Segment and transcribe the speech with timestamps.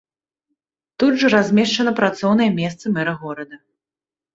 [1.03, 3.67] Тут жа размешчана працоўнае месца мэра горада.